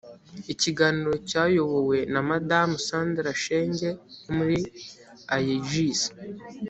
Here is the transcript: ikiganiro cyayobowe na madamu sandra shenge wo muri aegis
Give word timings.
ikiganiro 0.53 1.13
cyayobowe 1.29 1.97
na 2.13 2.21
madamu 2.29 2.75
sandra 2.87 3.29
shenge 3.43 3.89
wo 4.23 4.31
muri 4.37 4.57
aegis 5.35 6.01